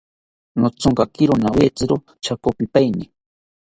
Nothonkakiro 0.61 1.33
nowetziro 1.43 1.95
chekopipaeni 2.23 3.05